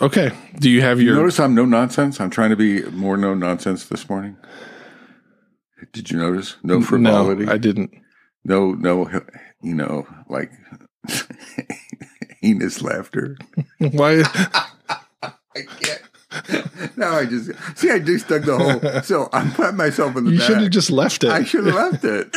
[0.00, 0.32] Okay.
[0.58, 2.20] Do you have You your notice I'm no nonsense.
[2.20, 4.36] I'm trying to be more no nonsense this morning.
[5.92, 6.56] Did you notice?
[6.62, 7.46] No frivolity.
[7.46, 7.90] No, I didn't.
[8.44, 9.08] no, no.
[9.62, 10.52] You know, like
[12.40, 13.36] heinous laughter.
[13.78, 14.22] Why?
[15.22, 16.96] I can't.
[16.96, 17.90] Now I just see.
[17.90, 19.02] I just dug the hole.
[19.02, 21.30] So I'm patting myself in the You should have just left it.
[21.30, 22.36] I should have left it.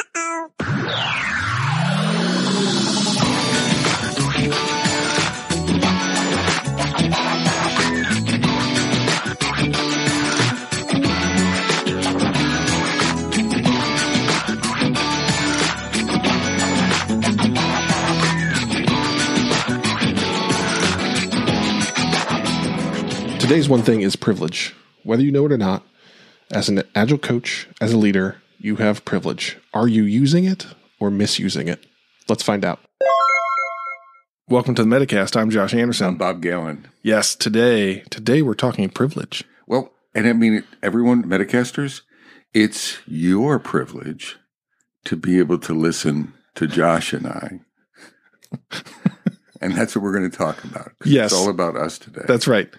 [23.54, 24.74] Today's one thing is privilege.
[25.04, 25.84] Whether you know it or not,
[26.50, 29.60] as an agile coach, as a leader, you have privilege.
[29.76, 30.66] Are you using it
[31.00, 31.86] or misusing it?
[32.28, 32.80] Let's find out.
[34.50, 35.40] Welcome to the Metacast.
[35.40, 36.08] I'm Josh Anderson.
[36.08, 36.88] I'm Bob Galen.
[37.04, 39.44] Yes, today, today we're talking privilege.
[39.68, 42.02] Well, and I mean, everyone, Metacasters,
[42.56, 44.36] it's your privilege
[45.06, 47.60] to be able to listen to Josh and I.
[49.62, 50.94] and that's what we're going to talk about.
[51.06, 51.32] Yes.
[51.32, 52.24] It's all about us today.
[52.28, 52.74] That's right.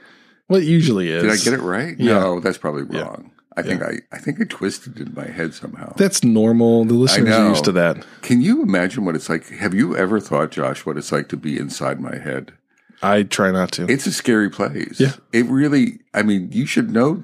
[0.49, 1.23] Well, it usually is.
[1.23, 1.99] Did I get it right?
[1.99, 2.19] Yeah.
[2.19, 3.05] No, that's probably Yeah.
[3.05, 3.31] wrong.
[3.57, 5.93] I think I, I think I twisted it in my head somehow.
[5.97, 6.85] That's normal.
[6.85, 8.05] The listeners are used to that.
[8.23, 9.49] Can you imagine what it's like?
[9.49, 12.53] Have you ever thought, Josh, what it's like to be inside my head?
[13.01, 13.87] I try not to.
[13.89, 14.99] It's a scary place.
[14.99, 15.13] Yeah.
[15.33, 17.23] It really, I mean, you should know,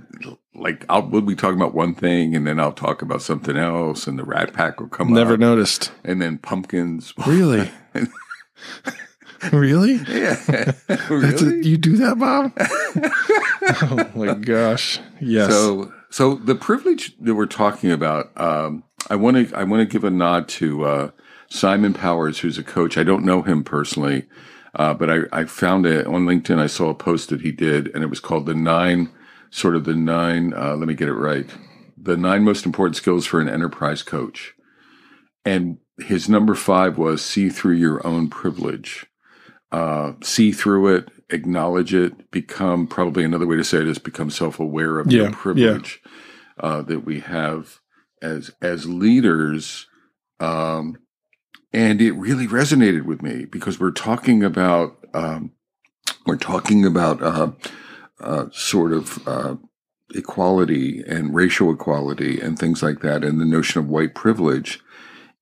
[0.54, 4.06] like, I'll, we'll be talking about one thing and then I'll talk about something else
[4.06, 5.14] and the rat pack will come up.
[5.14, 5.90] Never up noticed.
[6.04, 7.12] and then pumpkins.
[7.26, 7.68] Really?
[9.52, 9.96] really?
[10.08, 10.72] yeah.
[11.08, 11.60] Really?
[11.60, 12.52] a- you do that, Bob?
[13.82, 14.98] oh my gosh.
[15.20, 15.50] Yes.
[15.50, 19.92] So, so the privilege that we're talking about, um, I want to, I want to
[19.92, 21.10] give a nod to, uh,
[21.48, 22.96] Simon Powers, who's a coach.
[22.96, 24.26] I don't know him personally,
[24.76, 26.58] uh, but I, I found it on LinkedIn.
[26.58, 29.10] I saw a post that he did and it was called the nine,
[29.50, 31.48] sort of the nine, uh, let me get it right.
[31.96, 34.54] The nine most important skills for an enterprise coach.
[35.44, 39.06] And his number five was see through your own privilege.
[39.72, 44.30] Uh, see through it, acknowledge it, become probably another way to say it is become
[44.30, 46.02] self aware of Yeah, your privilege
[46.58, 47.80] uh, that we have
[48.22, 49.86] as as leaders.
[50.40, 50.98] Um,
[51.72, 55.52] and it really resonated with me because we're talking about um,
[56.26, 57.52] we're talking about uh,
[58.20, 59.56] uh, sort of uh,
[60.14, 64.80] equality and racial equality and things like that, and the notion of white privilege.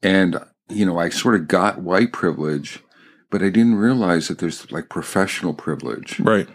[0.03, 2.81] And you know, I sort of got white privilege,
[3.31, 6.21] but I didn't realize that there's like professional privilege.
[6.21, 6.49] right.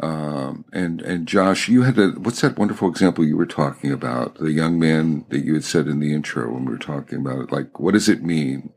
[0.00, 4.34] Um, and and Josh, you had a what's that wonderful example you were talking about?
[4.36, 7.40] The young man that you had said in the intro when we were talking about
[7.40, 7.52] it.
[7.52, 8.72] Like, what does it mean?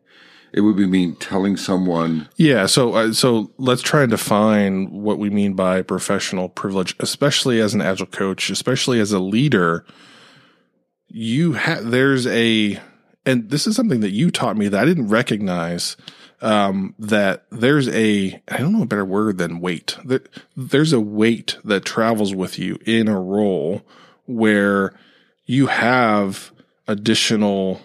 [0.54, 2.30] It would be mean telling someone.
[2.36, 7.60] Yeah, so uh, so let's try and define what we mean by professional privilege, especially
[7.60, 9.84] as an agile coach, especially as a leader.
[11.08, 12.80] You have there's a,
[13.26, 15.98] and this is something that you taught me that I didn't recognize.
[16.42, 19.98] Um, that there's a I don't know a better word than weight.
[20.04, 20.22] There,
[20.56, 23.84] there's a weight that travels with you in a role
[24.26, 24.94] where
[25.46, 26.52] you have
[26.88, 27.82] additional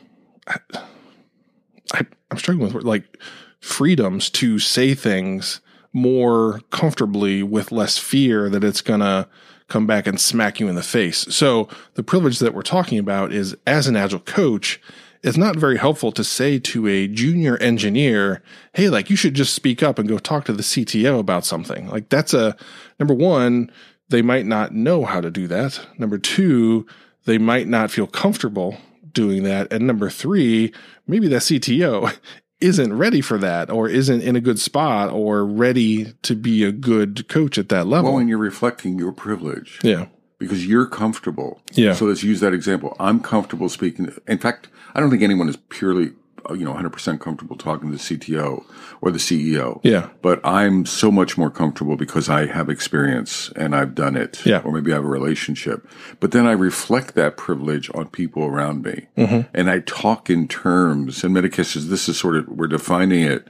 [0.48, 3.22] I, I'm struggling with like
[3.60, 5.60] freedoms to say things
[5.92, 9.28] more comfortably with less fear that it's gonna
[9.68, 11.26] come back and smack you in the face.
[11.34, 14.80] So the privilege that we're talking about is as an agile coach,
[15.22, 18.42] it's not very helpful to say to a junior engineer,
[18.72, 21.88] Hey, like you should just speak up and go talk to the CTO about something.
[21.88, 22.56] Like that's a
[22.98, 23.70] number one,
[24.08, 25.80] they might not know how to do that.
[25.98, 26.86] Number two,
[27.24, 28.76] they might not feel comfortable
[29.12, 29.72] doing that.
[29.72, 30.72] And number three,
[31.06, 32.16] maybe that CTO
[32.60, 36.72] isn't ready for that or isn't in a good spot or ready to be a
[36.72, 38.12] good coach at that level.
[38.12, 40.06] Well, and you're reflecting your privilege yeah.
[40.40, 41.60] Because you're comfortable.
[41.72, 41.92] Yeah.
[41.92, 42.96] So let's use that example.
[42.98, 44.12] I'm comfortable speaking.
[44.26, 46.12] In fact, I don't think anyone is purely,
[46.48, 48.64] uh, you know, 100% comfortable talking to the CTO
[49.02, 49.80] or the CEO.
[49.84, 50.08] Yeah.
[50.22, 54.44] But I'm so much more comfortable because I have experience and I've done it.
[54.44, 54.62] Yeah.
[54.64, 55.86] Or maybe I have a relationship.
[56.20, 59.08] But then I reflect that privilege on people around me.
[59.18, 59.50] Mm-hmm.
[59.54, 63.46] And I talk in terms, and Metacast is, this is sort of, we're defining it,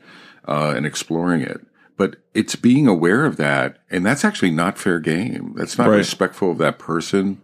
[0.48, 1.64] uh, and exploring it.
[2.00, 3.76] But it's being aware of that.
[3.90, 5.52] And that's actually not fair game.
[5.54, 5.96] That's not Right.
[5.98, 7.42] respectful of that person.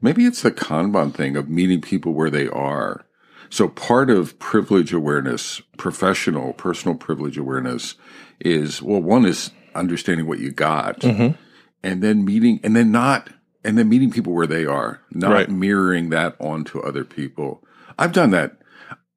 [0.00, 3.04] Maybe it's the Kanban thing of meeting people where they are.
[3.50, 7.96] So part of privilege awareness, professional, personal privilege awareness
[8.40, 11.36] is, well, one is understanding what you got Mm-hmm.
[11.82, 13.28] and then meeting, and then not,
[13.62, 15.50] and then meeting people where they are, not Right.
[15.50, 17.62] mirroring that onto other people.
[17.98, 18.57] I've done that.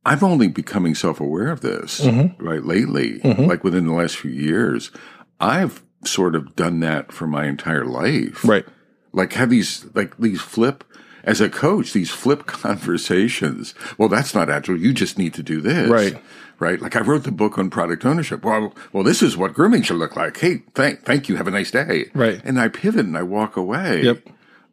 [0.06, 2.44] I'm only becoming self aware of this, Mm-hmm.
[2.46, 2.64] right?
[2.64, 4.92] Lately, like within the last few years,
[5.40, 8.44] I've sort of done that for my entire life.
[8.44, 8.66] Right.
[9.14, 10.84] Like have these like these flip
[11.24, 13.76] as a coach, these flip conversations.
[13.98, 14.78] Well, that's not agile.
[14.78, 15.90] You just need to do this.
[15.90, 16.22] Right.
[16.60, 16.80] Right.
[16.82, 18.44] Like I wrote the book on product ownership.
[18.46, 20.38] Well, well, this is what grooming should look like.
[20.38, 21.36] Hey, thank, thank you.
[21.36, 22.06] Have a nice day.
[22.14, 22.40] Right.
[22.46, 24.04] And I pivot and I walk away.
[24.04, 24.30] Yep.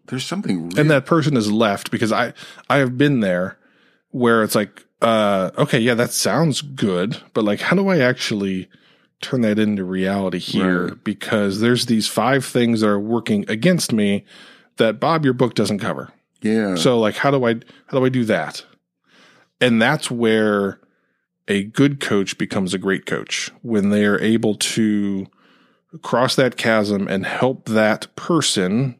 [0.06, 2.32] There's something really And that person is left because I
[2.70, 3.58] I have been there
[4.10, 8.68] where it's like, uh, okay, yeah, that sounds good, but like, how do I actually
[9.20, 10.88] turn that into reality here?
[10.88, 11.04] Right.
[11.04, 14.24] Because there's these five things that are working against me
[14.76, 16.10] that Bob, your book doesn't cover.
[16.40, 16.74] yeah.
[16.76, 17.54] So like how do I
[17.86, 18.64] how do I do that?
[19.60, 20.78] And that's where
[21.48, 25.26] a good coach becomes a great coach when they are able to
[26.02, 28.96] cross that chasm and help that person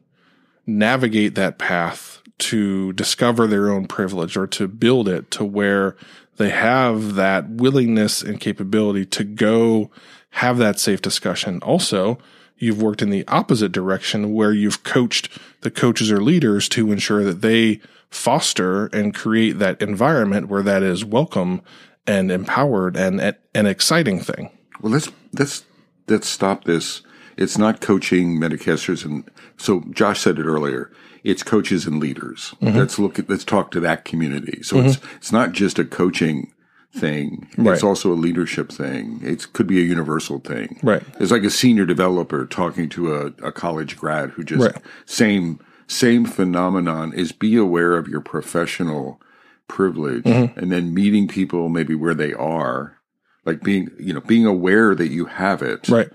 [0.77, 5.95] navigate that path to discover their own privilege or to build it to where
[6.37, 9.91] they have that willingness and capability to go
[10.31, 11.59] have that safe discussion.
[11.61, 12.17] Also,
[12.57, 15.29] you've worked in the opposite direction where you've coached
[15.61, 20.81] the coaches or leaders to ensure that they foster and create that environment where that
[20.81, 21.61] is welcome
[22.07, 23.19] and empowered and
[23.53, 24.49] an exciting thing.
[24.81, 25.65] Well, let's let's
[26.07, 27.01] let's stop this.
[27.43, 29.23] It's not coaching Metacasters, and
[29.57, 30.91] so Josh said it earlier.
[31.23, 32.53] It's coaches and leaders.
[32.61, 32.77] Mm-hmm.
[32.77, 34.61] Let's look at let's talk to that community.
[34.63, 36.53] So it's it's not just a coaching
[36.93, 37.47] thing.
[37.57, 37.73] Right.
[37.73, 39.19] It's also a leadership thing.
[39.23, 40.79] It could be a universal thing.
[40.81, 41.03] Right.
[41.19, 44.83] It's like a senior developer talking to a, a college grad who just Right.
[45.05, 49.21] same same phenomenon is be aware of your professional
[49.67, 50.59] privilege Mm-hmm.
[50.59, 52.97] and then meeting people maybe where they are
[53.45, 56.09] like being you know being aware that you have it Right.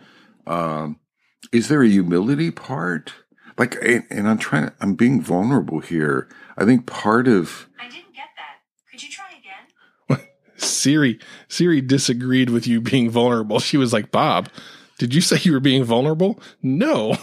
[1.52, 3.12] Is there a humility part
[3.58, 7.84] like and, and i'm trying to i'm being vulnerable here i think part of I
[7.88, 8.60] didn't get that.
[8.90, 10.26] Could you try again?
[10.56, 11.18] Siri
[11.48, 13.58] Siri disagreed with you being vulnerable.
[13.58, 14.48] She was like, "Bob,
[14.98, 17.10] did you say you were being vulnerable?" No.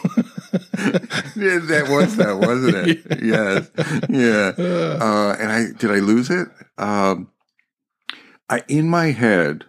[1.35, 3.69] yeah, that was that wasn't it yes
[4.09, 7.29] yeah uh, and i did i lose it um
[8.49, 9.63] i in my head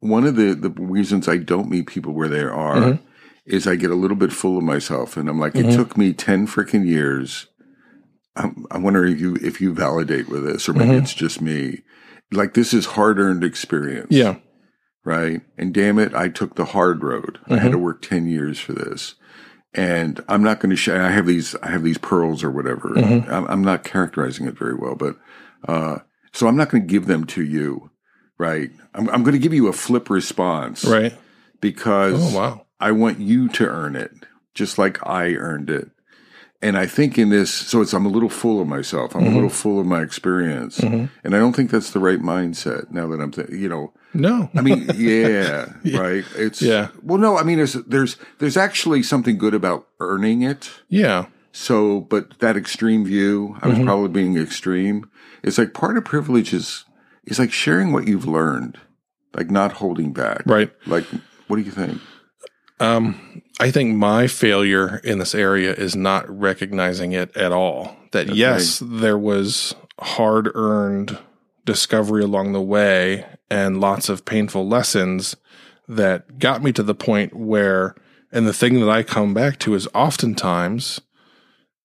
[0.00, 3.00] one of the the reasons i don't meet people where they are Mhm.
[3.46, 5.72] Is i get a little bit full of myself and i'm like Mhm.
[5.72, 7.46] it took me 10 freaking years
[8.34, 11.02] I'm, I wonder if you if you validate with this, or maybe Mhm.
[11.02, 11.82] it's just me.
[12.32, 14.36] Like this is hard earned experience, yeah.
[15.04, 15.42] right?
[15.58, 17.40] And damn it, I took the hard road.
[17.46, 17.84] I had to Mm-hmm.
[17.84, 19.16] work ten years for this,
[19.74, 20.76] and I'm not going to.
[20.76, 21.54] Sh- I have these.
[21.62, 22.88] I have these pearls or whatever.
[22.96, 23.28] Mhm.
[23.30, 25.16] I'm, I'm not characterizing it very well, but
[25.68, 25.98] uh,
[26.32, 27.90] so I'm not going to give them to you,
[28.38, 28.70] right?
[28.94, 31.12] I'm, I'm going to give you a flip response, Right.
[31.60, 32.66] Because Oh wow.
[32.82, 34.12] I want you to earn it,
[34.54, 35.88] just like I earned it.
[36.64, 39.16] And I think in this, so it's I'm a little full of myself.
[39.16, 39.32] I'm Mhm.
[39.32, 41.08] a little full of my experience, Mhm.
[41.24, 42.90] and I don't think that's the right mindset.
[42.92, 44.48] Now that I'm, th- you know, No.
[44.54, 45.98] I mean, yeah, Yeah.
[45.98, 46.24] right.
[46.36, 46.88] It's Yeah.
[47.02, 50.70] Well, no, I mean, there's there's there's actually something good about earning it.
[50.88, 51.26] yeah.
[51.54, 53.84] So, but that extreme view, I was Mhm.
[53.84, 55.04] probably being extreme.
[55.42, 56.84] It's like part of privilege is
[57.24, 58.78] is like sharing what you've learned,
[59.36, 60.42] like not holding back.
[60.46, 60.70] Right.
[60.86, 61.04] Like,
[61.48, 61.98] what do you think?
[62.80, 67.96] Um, I think my failure in this area is not recognizing it at all.
[68.12, 68.38] That Okay.
[68.38, 71.18] yes, there was hard earned
[71.64, 75.36] discovery along the way and lots of painful lessons
[75.86, 77.94] that got me to the point where,
[78.32, 81.00] and the thing that I come back to is oftentimes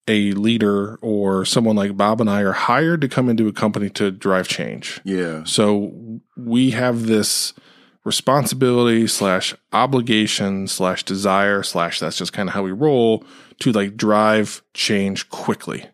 [0.07, 3.89] a leader or someone like Bob and I are hired to come into a company
[3.91, 5.01] to drive change.
[5.03, 5.43] Yeah.
[5.43, 7.53] So we have this
[8.07, 13.25] responsibility slash obligation slash desire slash that's just kind of how we roll
[13.59, 15.85] to like drive change quickly.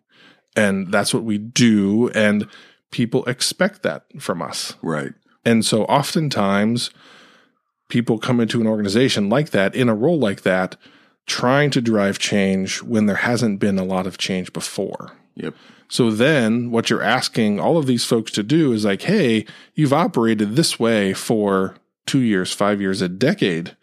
[0.55, 2.10] And that's what we do.
[2.10, 2.48] And
[2.91, 4.75] people expect that from us.
[4.84, 5.13] Right.
[5.43, 6.91] And so oftentimes
[7.89, 10.77] people come into an organization like that in a role like that,
[11.25, 15.13] trying to drive change when there hasn't been a lot of change before.
[15.36, 15.55] Yep.
[15.88, 19.93] So then what you're asking all of these folks to do is like, hey, you've
[19.93, 21.75] operated this way for
[22.13, 23.75] two years, five years, a decade,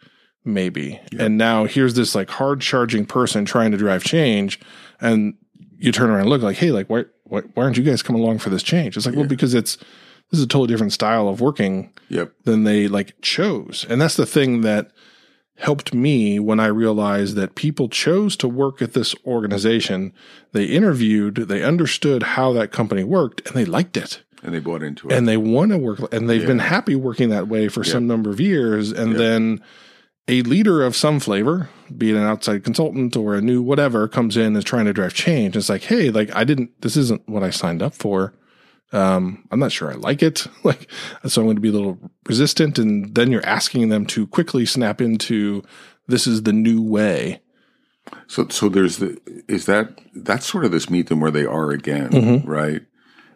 [0.45, 1.01] maybe.
[1.11, 1.23] Yeah.
[1.23, 4.57] And now here's this like hard charging person trying to drive change.
[5.01, 5.33] And
[5.77, 8.21] you turn around and look like, hey, like, why, why, why aren't you guys coming
[8.21, 8.95] along for this change?
[8.95, 9.75] It's like, well, because it's,
[10.29, 12.31] this is a totally different style of working Yep.
[12.45, 13.85] than they like chose.
[13.89, 14.91] And that's the thing that
[15.57, 20.13] helped me when I realized that people chose to work at this organization.
[20.53, 24.23] They interviewed, they understood how that company worked, and they liked it.
[24.43, 25.13] And they bought into it.
[25.13, 26.47] And they want to work, and they've Yeah.
[26.47, 27.91] been happy working that way for Yeah.
[27.91, 28.91] some number of years.
[28.91, 29.17] And Yeah.
[29.17, 29.61] then
[30.27, 34.37] a leader of some flavor, be it an outside consultant or a new whatever, comes
[34.37, 35.55] in and is trying to drive change.
[35.57, 38.33] It's like, hey, like I didn't, this isn't what I signed up for.
[38.93, 40.47] Um, I'm not sure I like it.
[40.63, 40.87] Like,
[41.27, 42.77] so I'm going to be a little resistant.
[42.79, 45.63] And then you're asking them to quickly snap into
[46.07, 47.41] this is the new way.
[48.27, 49.17] So, so there's the
[49.47, 52.49] is that that's sort of this meet them where they are again, Mm-hmm.
[52.49, 52.81] right?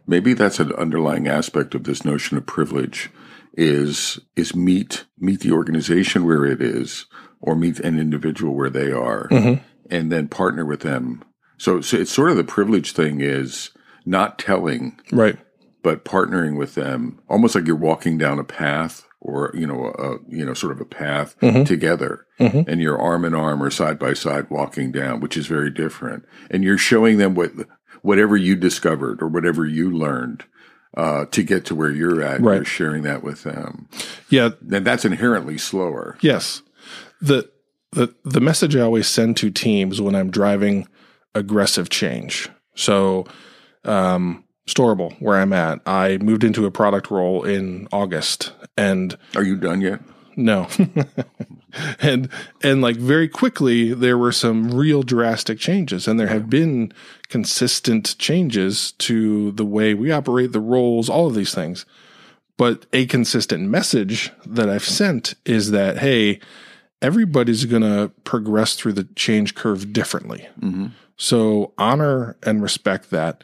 [0.07, 3.09] Maybe that's an underlying aspect of this notion of privilege
[3.57, 7.05] is is meet meet the organization where it is,
[7.39, 9.63] or meet an individual where they are, Mm-hmm.
[9.89, 11.23] and then partner with them.
[11.57, 13.71] So, so it's sort of the privilege thing is
[14.05, 15.37] not telling, Right.
[15.83, 20.17] but partnering with them, almost like you're walking down a path or you know a
[20.29, 21.35] you know sort of a path
[21.65, 25.71] together, and you're arm in arm or side by side walking down, which is very
[25.71, 26.25] different.
[26.51, 27.51] And you're showing them what
[28.05, 30.43] whatever you discovered or whatever you learned
[30.95, 32.39] uh, to get to where you're at.
[32.41, 32.55] Right.
[32.57, 33.87] You're sharing that with them,
[34.29, 34.51] Yeah.
[34.71, 36.17] and that's inherently slower.
[36.21, 36.61] Yes.
[37.21, 37.49] The
[37.91, 40.87] the the message I always send to teams when I'm driving
[41.33, 42.49] aggressive change.
[42.75, 43.25] So
[43.83, 49.43] um Storable, where I'm at, I moved into a product role in August and Are
[49.43, 49.99] you done yet?
[50.35, 50.67] No.
[51.99, 52.29] and
[52.63, 56.91] and like very quickly there were some real drastic changes and there have been
[57.29, 61.85] consistent changes to the way we operate the roles all of these things.
[62.57, 66.39] But a consistent message that i've sent is that hey
[67.01, 70.47] everybody's going to progress through the change curve differently.
[70.59, 70.87] Mm-hmm.
[71.17, 73.43] So honor and respect that.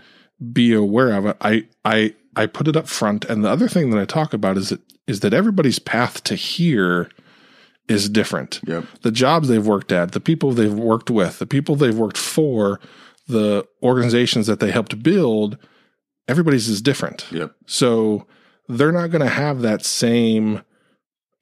[0.52, 1.38] Be aware of it.
[1.42, 3.26] I i i put it up front.
[3.26, 6.36] And the other thing that i talk about is that is that everybody's path to
[6.36, 7.10] here
[7.88, 8.86] is different Yep.
[9.02, 12.80] the jobs they've worked at, the people they've worked with, the people they've worked for,
[13.28, 15.58] the organizations that they helped build,
[16.28, 17.28] everybody's is different.
[17.32, 17.54] Yep.
[17.66, 18.26] So
[18.70, 20.62] they're not going to have that same,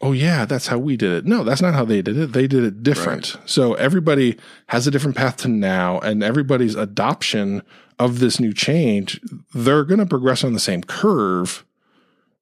[0.01, 1.25] oh, yeah, that's how we did it.
[1.25, 2.33] No, that's not how they did it.
[2.33, 3.37] They did it different.
[3.45, 7.61] So everybody has a different path to now, and everybody's adoption
[7.99, 9.19] of this new change,
[9.53, 11.65] they're going to progress on the same curve,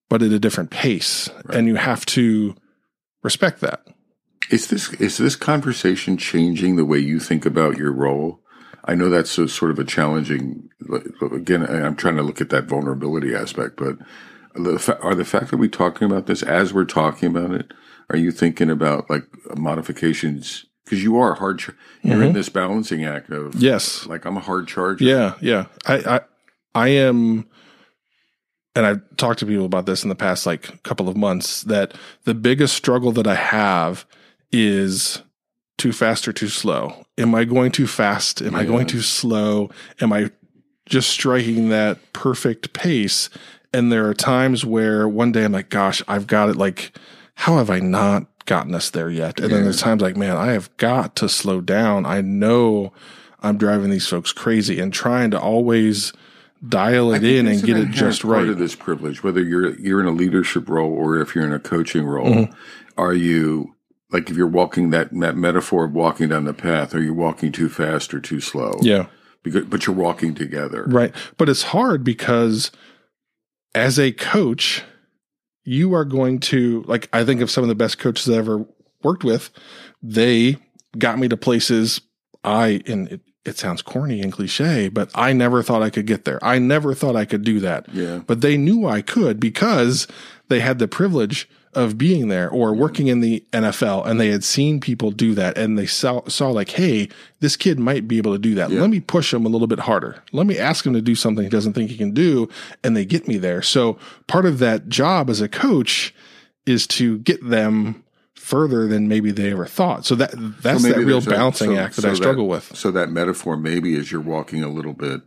[0.10, 1.30] but at a different pace.
[1.50, 2.56] And you have to
[3.24, 3.82] respect that.
[4.50, 8.40] Is this is this conversation changing the way you think about your role?
[8.86, 10.70] I know that's a sort of a challenging.
[11.34, 13.98] Again, I'm trying to look at that vulnerability aspect, but
[15.02, 17.74] are the fact that we're talking about this as we're talking about it,
[18.10, 19.24] are you thinking about like
[19.58, 20.66] modifications?
[20.86, 21.60] Because you are hard.
[21.60, 22.34] Char- You're in mm-hmm.
[22.34, 24.06] this balancing act of Yes.
[24.06, 25.04] like I'm a hard charger.
[25.04, 25.66] Yeah, yeah.
[25.86, 26.22] I, I,
[26.74, 27.50] I am,
[28.78, 31.64] and I've talked to people about this in the past like couple of months.
[31.64, 34.06] That the biggest struggle that I have
[34.52, 35.24] is
[35.80, 37.04] too fast or too slow.
[37.18, 38.40] Am I going too fast?
[38.40, 39.72] Am I going too slow?
[40.00, 40.30] Am I
[40.86, 43.32] just striking that perfect pace?
[43.74, 46.56] And there are times where one day I'm like, gosh, I've got it.
[46.56, 46.96] Like,
[47.34, 49.40] how have I not gotten us there yet?
[49.40, 52.06] And then there's times like, man, I have got to slow down.
[52.06, 52.94] I know
[53.42, 56.14] I'm driving these folks crazy and trying to always
[56.68, 58.50] dial it in and get it just part right.
[58.50, 61.60] of this privilege, whether you're you're in a leadership role or if you're in a
[61.60, 62.54] coaching role, Mm-hmm.
[62.98, 63.76] are you
[64.12, 67.52] like if you're walking that that metaphor of walking down the path, are you walking
[67.52, 68.74] too fast or too slow?
[68.82, 69.08] Yeah.
[69.44, 70.86] because but you're walking together.
[70.88, 71.14] Right.
[71.38, 72.72] But it's hard because
[73.76, 74.84] as a coach,
[75.64, 78.66] you are going to, like, I think of some of the best coaches I ever
[79.04, 79.52] worked with,
[80.02, 80.58] they
[80.98, 82.02] got me to places
[82.44, 86.44] I, and it, sounds corny and cliche, but I never thought I could get there.
[86.44, 87.88] I never thought I could do that.
[87.94, 88.20] Yeah.
[88.26, 90.08] But they knew I could because
[90.48, 94.44] they had the privilege of being there or working in the NFL and they had
[94.44, 97.08] seen people do that and they saw, saw like, hey,
[97.40, 98.72] this kid might be able to do that.
[98.72, 100.24] Let me push him a little bit harder.
[100.32, 102.50] Let me ask him to do something he doesn't think he can do.
[102.84, 103.62] And they get me there.
[103.62, 106.16] So part of that job as a coach
[106.66, 108.04] is to get them
[108.48, 110.06] further than maybe they ever thought.
[110.06, 112.76] So that that's So that real balancing so- act that so I struggle with.
[112.76, 115.22] So that metaphor maybe is you're walking a little bit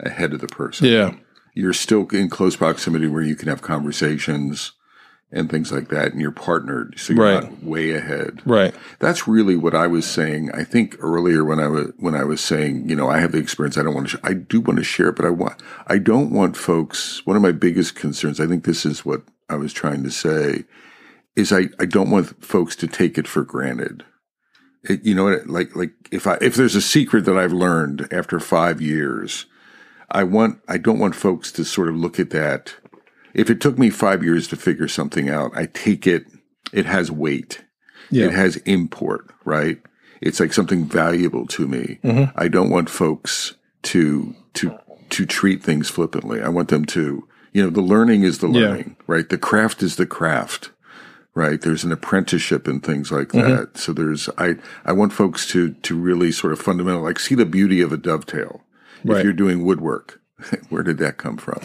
[0.00, 0.86] ahead of the person.
[0.86, 1.14] Yeah.
[1.54, 4.72] You're still in close proximity where you can have conversations
[5.30, 7.42] and things like that, and you're partnered, so you're Right.
[7.42, 8.40] not way ahead.
[8.46, 8.74] Right.
[8.98, 10.50] That's really what I was saying.
[10.54, 13.38] I think earlier when I was when I was saying, you know, I have the
[13.38, 13.76] experience.
[13.76, 14.16] I don't want to.
[14.16, 15.60] Sh- I do want to share it, but I want.
[15.86, 17.20] I don't want folks.
[17.26, 18.40] One of my biggest concerns.
[18.40, 20.64] I think this is what I was trying to say.
[21.38, 24.04] Is I I don't want folks to take it for granted.
[24.84, 28.40] It, you know, like like if I if there's a secret that I've learned after
[28.40, 29.46] five years,
[30.10, 32.74] I want I don't want folks to sort of look at that.
[33.34, 36.26] If it took me five years to figure something out, I take it.
[36.72, 37.64] It has weight.
[38.10, 38.26] Yeah.
[38.26, 39.80] It has import, right?
[40.20, 41.98] It's like something valuable to me.
[42.02, 42.36] Mm-hmm.
[42.36, 44.76] I don't want folks to to
[45.10, 46.42] to treat things flippantly.
[46.42, 48.60] I want them to, you know, the learning is the Yeah.
[48.68, 49.28] learning, right?
[49.28, 50.70] The craft is the craft,
[51.38, 51.60] right?
[51.60, 53.48] There's an apprenticeship and things like mm-hmm.
[53.48, 53.78] that.
[53.78, 57.46] So there's I I want folks to to really sort of fundamental like see the
[57.46, 58.62] beauty of a dovetail.
[59.04, 59.18] Right.
[59.18, 60.20] If you're doing woodwork,
[60.68, 61.60] Where did that come from?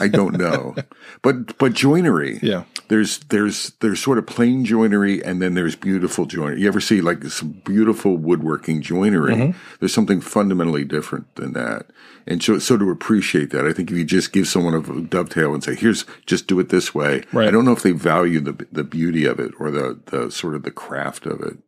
[0.00, 0.74] I don't know.
[1.22, 2.38] But but joinery.
[2.42, 2.64] Yeah.
[2.88, 6.60] There's there's there's sort of plain joinery and then there's beautiful joinery.
[6.60, 9.34] You ever see like some beautiful woodworking joinery?
[9.34, 9.58] Mm-hmm.
[9.80, 11.86] There's something fundamentally different than that.
[12.26, 15.54] And so so to appreciate that, I think if you just give someone a dovetail
[15.54, 17.48] and say, "Here's just do it this way," Right.
[17.48, 20.54] I don't know if they value the the beauty of it or the the sort
[20.54, 21.58] of the craft of it.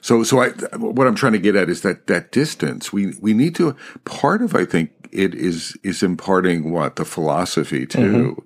[0.00, 3.34] So, so I, what I'm trying to get at is that, that distance, we, we
[3.34, 6.96] need to, part of, I think it is, is imparting what?
[6.96, 8.44] The philosophy too.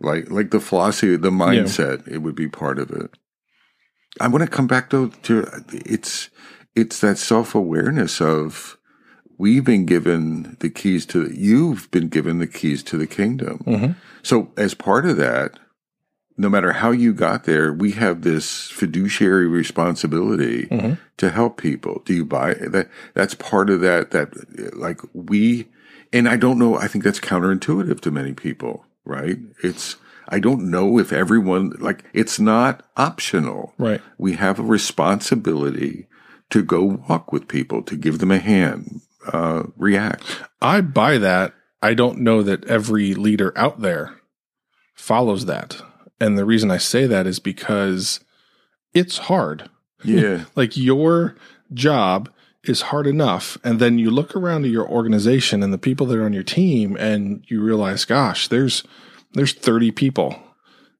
[0.00, 3.10] Like, like the philosophy, the mindset, it would be part of it.
[4.20, 6.30] I want to come back though to, it's,
[6.74, 8.78] it's that self awareness of,
[9.38, 13.64] we've been given the keys to, you've been given the keys to the kingdom.
[13.66, 13.92] Mm-hmm.
[14.22, 15.58] So as part of that,
[16.36, 20.94] no matter how you got there, we have this fiduciary responsibility mm-hmm.
[21.16, 22.02] to help people.
[22.04, 22.88] Do you buy that?
[23.14, 25.68] That's part of that, that like we,
[26.12, 29.38] and I don't know, I think that's counterintuitive to many people, right?
[29.62, 29.96] It's,
[30.28, 33.74] I don't know if everyone, like, it's not optional.
[33.78, 34.00] Right.
[34.18, 36.06] We have a responsibility
[36.50, 39.00] to go walk with people, to give them a hand,
[39.32, 40.42] uh, react.
[40.60, 41.54] I buy that.
[41.82, 44.14] I don't know that every leader out there
[44.94, 45.82] follows that.
[46.20, 48.20] And the reason I say that is because
[48.94, 49.68] it's hard.
[50.02, 50.44] Yeah.
[50.56, 51.36] Like your
[51.72, 52.30] job
[52.68, 53.58] is hard enough.
[53.64, 56.42] And then you look around at your organization and the people that are on your
[56.42, 58.82] team and you realize, gosh, there's
[59.32, 60.38] there's 30 people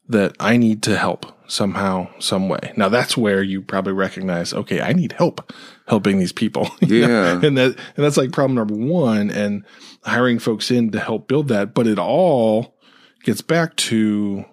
[0.08, 2.72] that I need to help somehow, some way.
[2.76, 5.52] Now that's where you probably recognize, okay, I need help
[5.86, 6.70] helping these people.
[6.82, 6.88] Know?
[6.88, 7.40] Yeah.
[7.42, 9.30] And that and that's like problem number one.
[9.30, 9.64] And
[10.02, 11.74] hiring folks in to help build that.
[11.74, 12.76] But it all
[13.22, 14.44] gets back to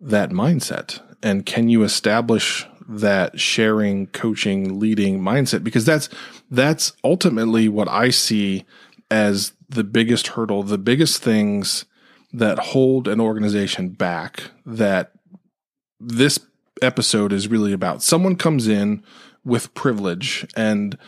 [0.00, 1.00] that mindset.
[1.22, 5.64] And can you establish that sharing, coaching, leading mindset?
[5.64, 6.08] Because that's
[6.50, 8.64] that's ultimately what I see
[9.10, 11.84] as the biggest hurdle, the biggest things
[12.32, 15.12] that hold an organization back that
[16.00, 16.38] this
[16.82, 18.02] episode is really about.
[18.02, 19.02] Someone comes in
[19.44, 20.98] with privilege and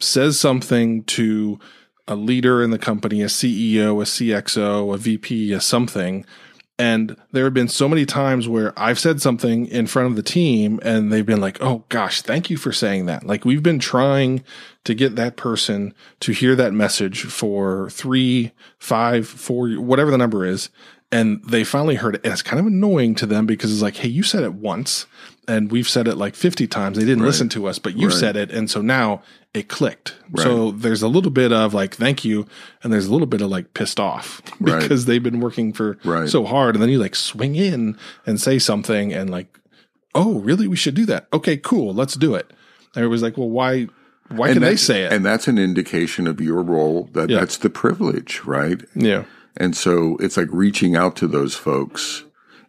[0.00, 1.58] says something to
[2.08, 6.26] a leader in the company, a CEO, a CXO, a VP, a something.
[6.82, 10.22] And there have been so many times where I've said something in front of the
[10.22, 13.24] team and they've been like, oh gosh, thank you for saying that.
[13.24, 14.42] Like we've been trying
[14.82, 20.44] to get that person to hear that message for three, five, four, whatever the number
[20.44, 20.70] is.
[21.12, 22.22] And they finally heard it.
[22.24, 25.06] And it's kind of annoying to them because it's like, hey, you said it once
[25.48, 26.96] and we've said it like 50 times.
[26.98, 28.16] They didn't listen to us, but you Right.
[28.16, 28.50] said it.
[28.50, 30.14] And so now it clicked.
[30.36, 32.46] So there's a little bit of like, thank you.
[32.82, 34.80] And there's a little bit of like pissed off Right.
[34.80, 36.28] because they've been working for Right.
[36.28, 36.74] so hard.
[36.76, 39.58] And then you like swing in and say something and like,
[40.14, 40.68] oh, really?
[40.68, 41.26] We should do that.
[41.32, 41.92] Okay, cool.
[41.92, 42.46] Let's do it.
[42.94, 43.88] And everybody's like, well, why,
[44.28, 45.12] why can they say it?
[45.12, 47.10] And that's an indication of your role.
[47.14, 47.40] That Yeah.
[47.40, 48.80] that's the privilege, right?
[48.94, 49.24] yeah.
[49.56, 52.24] And so it's like reaching out to those folks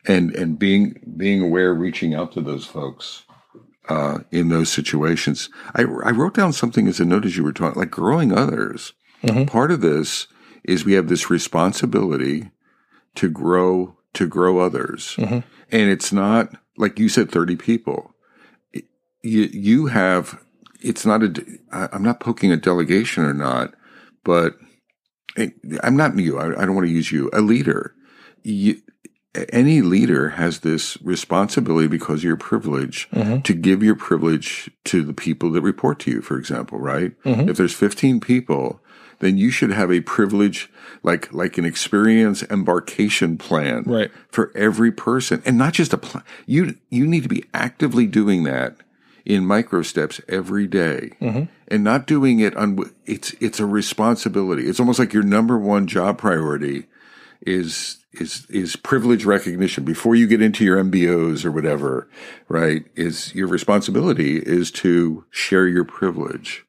[0.08, 3.24] and, and being, being aware, reaching out to those folks,
[3.90, 5.50] uh, in those situations.
[5.76, 8.94] I, I wrote down something as a note as you were talking, like growing others.
[9.24, 9.46] Mm-hmm.
[9.46, 10.28] Part of this
[10.64, 12.52] is we have this responsibility
[13.16, 15.16] to grow, to grow others.
[15.18, 15.40] Mm-hmm.
[15.72, 18.14] And it's not like you said, 30 people.
[18.72, 18.86] It-
[19.22, 20.40] You, you have,
[20.82, 21.34] it's not a,
[21.72, 23.74] I'm not poking a delegation or not,
[24.24, 24.56] but
[25.38, 25.50] eh,
[25.84, 26.40] I'm not you.
[26.40, 27.30] I, I don't want to use you.
[27.34, 27.94] A leader.
[28.44, 28.82] You,
[29.50, 33.42] any leader has this responsibility because of your privilege mm-hmm.
[33.42, 37.20] to give your privilege to the people that report to you, for example, right?
[37.24, 37.50] Mm-hmm.
[37.50, 38.80] If there's 15 people,
[39.20, 40.70] then you should have a privilege,
[41.02, 44.12] like, like an experience embarkation plan Right.
[44.30, 46.24] for every person and not just a plan.
[46.46, 48.76] You, you need to be actively doing that
[49.26, 51.44] in micro steps every day mm-hmm.
[51.70, 54.68] and not doing it on, it's, it's a responsibility.
[54.68, 56.86] It's almost like your number one job priority
[57.46, 62.10] is is is privilege recognition before you get into your MBOs or whatever,
[62.48, 62.86] right?
[62.96, 66.66] Is your responsibility is to share your privilege.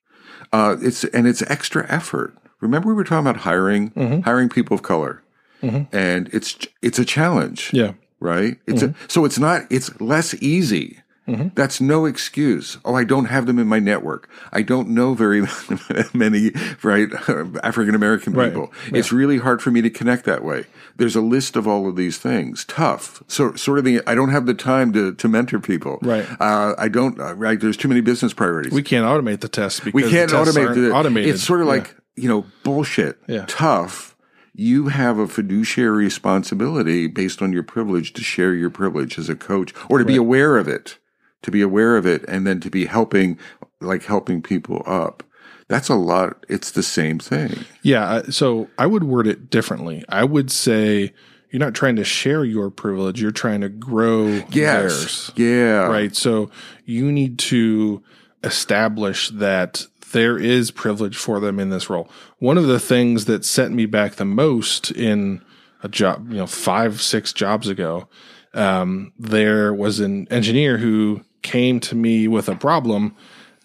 [0.52, 2.36] Uh, it's and it's extra effort.
[2.60, 4.20] Remember we were talking about hiring mm-hmm.
[4.20, 5.22] hiring people of color,
[5.62, 5.94] mm-hmm.
[5.94, 7.92] and it's it's a challenge Yeah.
[8.20, 8.56] right?
[8.66, 9.04] It's a, mm-hmm.
[9.08, 10.98] so it's not, it's less easy.
[11.26, 12.76] That's no excuse.
[12.84, 14.28] Oh, I don't have them in my network.
[14.52, 15.40] I don't know very
[16.14, 17.08] many, right,
[17.62, 18.50] African American Right.
[18.52, 18.72] people.
[18.92, 20.66] It's really hard for me to connect that way.
[20.96, 22.64] There's a list of all of these things.
[22.66, 23.22] Tough.
[23.26, 25.98] So sort of the, I don't have the time to, to mentor people.
[26.02, 26.26] Right.
[26.40, 27.58] Uh, I don't, uh, right.
[27.58, 28.72] There's too many business priorities.
[28.72, 31.30] We can't automate the tests because We can't the automate the automated.
[31.34, 31.72] It's sort of Yeah.
[31.72, 33.18] like, you know, bullshit.
[33.26, 33.44] Yeah.
[33.48, 34.14] Tough.
[34.56, 39.34] You have a fiduciary responsibility based on your privilege to share your privilege as a
[39.34, 40.98] coach or to be aware of it,
[41.44, 43.38] to be aware of it and then to be helping,
[43.80, 45.22] like helping people up.
[45.68, 46.44] That's a lot.
[46.48, 47.64] It's the same thing.
[47.82, 48.04] Yeah.
[48.04, 50.04] uh, So I would word it differently.
[50.08, 51.14] I would say
[51.50, 53.22] you're not trying to share your privilege.
[53.22, 55.30] You're trying to grow theirs.
[55.36, 55.86] Yeah.
[55.86, 56.14] Right.
[56.14, 56.50] So
[56.84, 58.02] you need to
[58.42, 62.10] establish that there is privilege for them in this role.
[62.38, 65.42] One of the things that set me back the most in
[65.82, 68.08] a job, you know, five, six jobs ago,
[68.52, 73.14] um, there was an engineer who came to me with a problem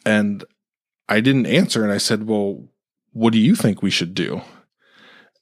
[0.05, 0.43] and
[1.07, 1.83] I didn't answer.
[1.83, 2.65] And I said, well,
[3.13, 4.41] what do you think we should do?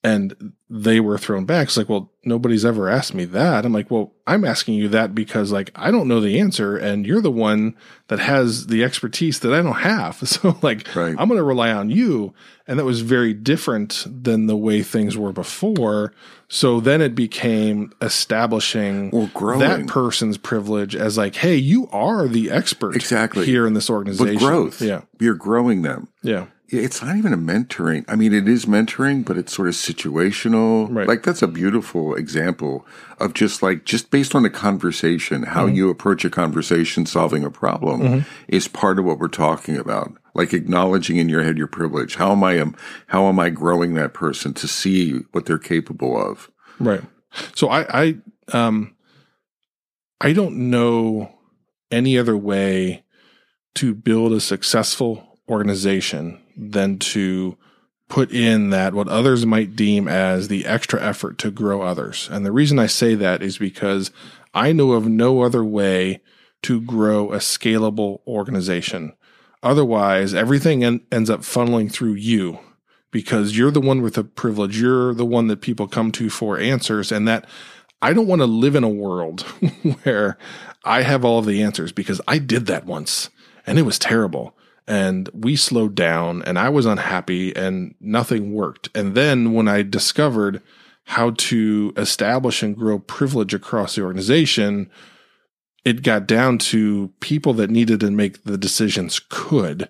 [0.07, 1.67] And they were thrown back.
[1.67, 3.65] It's like, well, nobody's ever asked me that.
[3.65, 7.05] I'm like, well, I'm asking you that because like I don't know the answer and
[7.05, 7.75] you're the one
[8.07, 10.17] that has the expertise that I don't have.
[10.27, 11.15] So like Right.
[11.17, 12.33] I'm going to rely on you.
[12.67, 16.13] And that was very different than the way things were before.
[16.49, 19.59] So then it became establishing Or growing.
[19.59, 23.45] that person's privilege as like, hey, you are the expert Exactly.
[23.45, 24.35] here in this organization.
[24.35, 24.81] But growth.
[24.81, 25.01] Yeah.
[25.19, 26.09] You're growing them.
[26.23, 26.47] Yeah.
[26.69, 28.03] It's not even a mentoring.
[28.09, 30.93] I mean, it is mentoring, but it's sort of situational.
[30.93, 31.07] Right.
[31.07, 32.85] Like that's a beautiful example
[33.19, 35.75] of just like, just based on the conversation, how Mm-hmm.
[35.75, 40.11] you approach a conversation, solving a problem is part of what we're talking about.
[40.33, 42.15] Like acknowledging in your head your privilege.
[42.15, 42.75] How am I, um,
[43.07, 46.51] how am I growing that person to see what they're capable of?
[46.79, 47.01] Right.
[47.55, 48.17] So I, I,
[48.51, 48.93] um,
[50.19, 51.31] I don't know
[51.91, 53.03] any other way
[53.75, 57.57] to build a successful organization than to
[58.09, 62.29] put in that what others might deem as the extra effort to grow others.
[62.31, 64.11] And the reason I say that is because
[64.53, 66.21] I know of no other way
[66.63, 69.13] to grow a scalable organization.
[69.61, 72.59] Otherwise, everything en- ends up funneling through you
[73.11, 74.79] because you're the one with the privilege.
[74.79, 77.11] You're the one that people come to for answers.
[77.11, 77.45] And that
[78.01, 79.41] I don't want to live in a world
[80.03, 80.37] where
[80.83, 83.29] I have all of the answers because I did that once
[83.65, 84.56] and it was terrible.
[84.87, 88.89] And we slowed down and I was unhappy and nothing worked.
[88.95, 90.61] And then when I discovered
[91.03, 94.89] how to establish and grow privilege across the organization,
[95.83, 99.89] it got down to people that needed to make the decisions could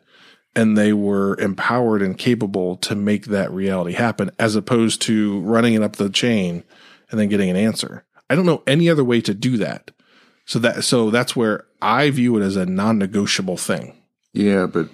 [0.57, 5.75] and they were empowered and capable to make that reality happen as opposed to running
[5.75, 6.63] it up the chain
[7.12, 8.03] and then getting an answer.
[8.27, 9.91] I don't know any other way to do that.
[10.45, 13.96] So that so that's where I view it as a non-negotiable thing.
[14.38, 14.89] Yeah, but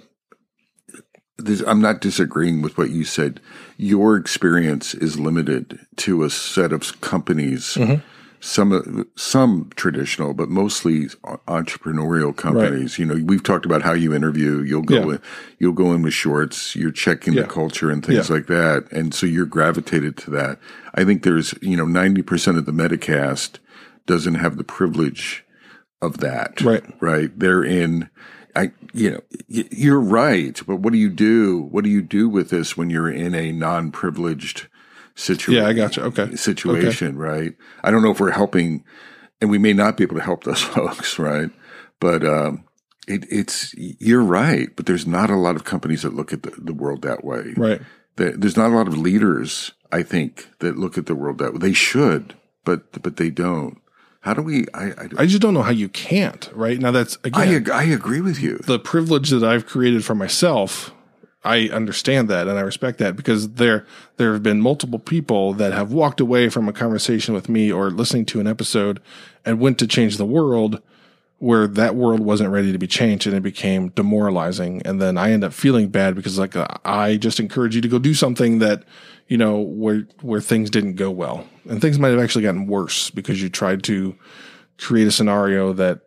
[1.36, 3.40] this, I'm not disagreeing with what you said.
[3.76, 8.00] Your experience is limited to a set of companies, mm-hmm.
[8.40, 11.06] some some traditional, but mostly
[11.46, 12.98] entrepreneurial companies.
[12.98, 14.62] You know, we've talked about how you interview.
[14.62, 15.14] You'll go Yeah.
[15.16, 15.20] in,
[15.58, 16.74] you'll go in with shorts.
[16.74, 17.42] You're checking Yeah.
[17.42, 18.34] the culture and things Yeah.
[18.36, 20.58] like that, and so you're gravitated to that.
[20.94, 23.58] I think there's you know 90 percent of the Metacast
[24.06, 25.44] doesn't have the privilege
[26.00, 26.60] of that.
[26.62, 26.84] Right.
[27.00, 27.36] Right.
[27.38, 28.08] They're in,
[28.56, 30.60] I, you know, you're right.
[30.66, 31.62] But what do you do?
[31.70, 34.68] What do you do with this when you're in a non privileged
[35.14, 35.54] situation?
[35.62, 36.02] Yeah, I gotcha.
[36.04, 36.34] Okay.
[36.36, 37.54] Situation, right?
[37.82, 38.84] I don't know if we're helping
[39.40, 41.50] and we may not be able to help those folks, right?
[42.00, 42.64] But, um,
[43.06, 46.52] it, it's, you're right, but there's not a lot of companies that look at the,
[46.56, 47.52] the world that way.
[47.56, 47.82] Right.
[48.16, 51.52] There- There's not a lot of leaders, I think, that look at the world that
[51.54, 51.58] way.
[51.58, 53.78] They should, but, but they don't.
[54.24, 56.78] How do we, I, I, I just don't know how you can't, right?
[56.78, 58.56] Now that's I, again ag- I agree with you.
[58.56, 60.94] the privilege that I've created for myself,
[61.44, 63.84] I understand that and I respect that because there
[64.16, 67.90] there have been multiple people that have walked away from a conversation with me or
[67.90, 68.98] listening to an episode
[69.44, 70.80] and went to change the world
[71.38, 75.32] where that world wasn't ready to be changed and it became demoralizing and then I
[75.32, 78.60] end up feeling bad because like uh, I just encourage you to go do something
[78.60, 78.84] that
[79.28, 83.10] you know where where things didn't go well and things might have actually gotten worse
[83.10, 84.16] because you tried to
[84.78, 86.00] create a scenario that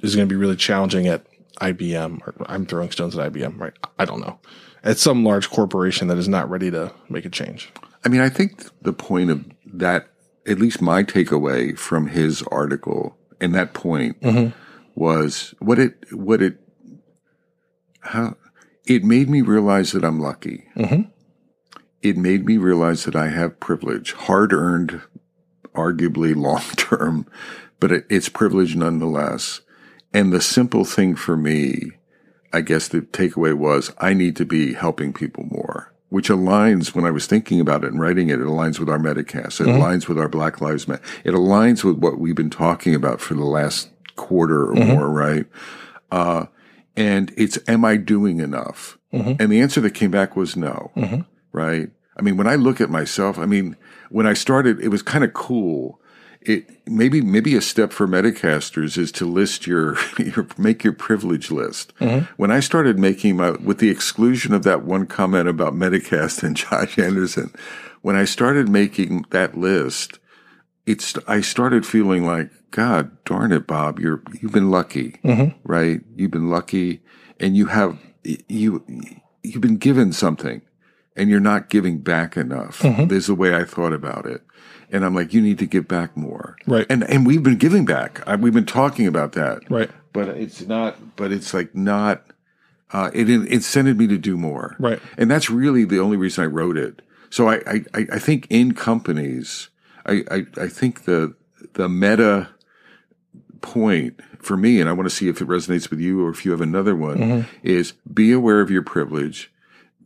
[0.00, 1.26] is going to be really challenging at
[1.60, 3.74] IBM or I'm throwing stones at IBM, right?
[3.98, 4.38] I don't know.
[4.82, 7.70] At some large corporation that is not ready to make a change.
[8.04, 10.08] I mean, I think the point of that,
[10.46, 14.56] at least my takeaway from his article and that point mm-hmm.
[14.94, 16.58] was what it, what it,
[18.00, 18.36] how
[18.86, 20.64] it made me realize that I'm lucky.
[20.76, 21.02] Mm-hmm.
[22.02, 25.02] It made me realize that I have privilege, hard earned,
[25.74, 27.26] arguably long term,
[27.78, 29.60] but it, it's privilege nonetheless.
[30.12, 31.92] And the simple thing for me,
[32.52, 37.04] I guess the takeaway was I need to be helping people more, which aligns when
[37.04, 39.60] I was thinking about it and writing it, it aligns with our Metacast.
[39.60, 39.80] It mm-hmm.
[39.80, 41.02] aligns with our Black Lives Matter.
[41.24, 44.92] It aligns with what we've been talking about for the last quarter or mm-hmm.
[44.92, 45.46] more, right?
[46.10, 46.46] Uh,
[46.96, 48.98] and it's, am I doing enough?
[49.12, 49.40] Mm-hmm.
[49.40, 50.90] And the answer that came back was no,
[51.52, 51.90] right?
[52.16, 53.76] I mean, when I look at myself, I mean,
[54.10, 56.00] when I started, it was kind of cool.
[56.40, 61.50] it maybe maybe a step for Metacasters is to list your, your make your privilege
[61.50, 61.96] list.
[61.98, 62.26] Mm-hmm.
[62.36, 66.56] When I started making my with the exclusion of that one comment about Metacast and
[66.62, 67.52] Josh Anderson,
[68.02, 70.18] when I started making that list,
[70.86, 75.56] it's I started feeling like God darn it, Bob, you're you've been lucky, mm-hmm.
[75.64, 76.00] right?
[76.16, 77.00] You've been lucky,
[77.38, 78.84] and you have you
[79.42, 80.62] you've been given something,
[81.20, 82.78] and you're not giving back enough.
[82.80, 84.42] There's the way I thought about it,
[84.90, 86.86] and I'm like, you need to give back more, Right.
[86.88, 88.22] And and we've been giving back.
[88.26, 89.90] I, we've been talking about that, Right.
[90.12, 91.16] But it's not.
[91.16, 92.24] But it's like not.
[92.92, 95.00] Uh, it it incented me to do more, Right.
[95.18, 97.02] and that's really the only reason I wrote it.
[97.28, 97.60] So I,
[97.94, 99.68] I, I think in companies,
[100.04, 101.34] I, I, I think the
[101.74, 102.48] the meta
[103.60, 106.44] point for me, and I want to see if it resonates with you or if
[106.44, 109.52] you have another one, is be aware of your privilege.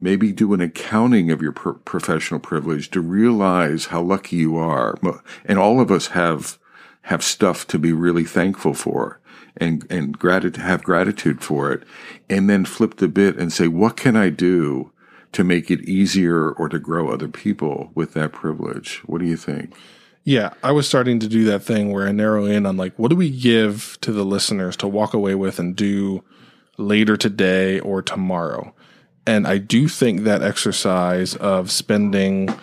[0.01, 4.99] Maybe do an accounting of your pro- professional privilege to realize how lucky you are.
[5.45, 6.59] And all of us have
[7.03, 9.21] have stuff to be really thankful for
[9.57, 11.83] and and gratitude have gratitude for it.
[12.29, 14.91] And then flip the bit and say, what can I do
[15.33, 19.03] to make it easier or to grow other people with that privilege?
[19.07, 19.75] What do you think?
[20.23, 23.11] Yeah, I was starting to do that thing where I narrow in on like, what
[23.11, 26.25] do we give to the listeners to walk away with and do
[26.79, 28.75] later today or tomorrow?
[29.27, 32.55] And I do think that exercise of spending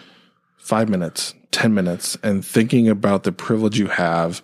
[0.57, 4.41] five minutes, 10 minutes, and thinking about the privilege you have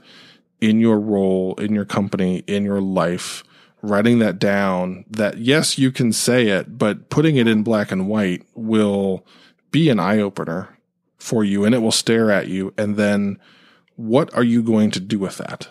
[0.60, 3.43] in your role, in your company, in your life,
[3.84, 8.08] writing that down, that yes, you can say it, but putting it in black and
[8.08, 9.25] white will
[9.71, 10.75] be an eye opener
[11.17, 12.73] for you and it will stare at you.
[12.77, 13.39] And then
[13.95, 15.67] what are you going to do with that?